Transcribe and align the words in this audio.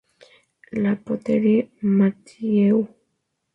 La 0.81 0.95
Poterie-Mathieu 0.95 2.87